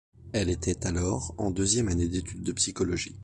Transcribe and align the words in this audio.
Elle 0.33 0.49
était 0.49 0.87
alors 0.87 1.35
en 1.37 1.51
deuxième 1.51 1.87
année 1.87 2.07
d’études 2.07 2.41
de 2.41 2.51
psychologie. 2.53 3.19